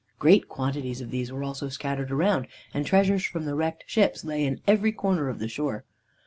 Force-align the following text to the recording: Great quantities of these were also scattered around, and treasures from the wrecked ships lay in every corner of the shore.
Great 0.17 0.49
quantities 0.49 0.99
of 0.99 1.11
these 1.11 1.31
were 1.31 1.43
also 1.43 1.69
scattered 1.69 2.09
around, 2.09 2.47
and 2.73 2.87
treasures 2.87 3.23
from 3.23 3.45
the 3.45 3.53
wrecked 3.53 3.83
ships 3.85 4.23
lay 4.25 4.43
in 4.43 4.59
every 4.65 4.91
corner 4.91 5.29
of 5.29 5.37
the 5.37 5.47
shore. 5.47 5.85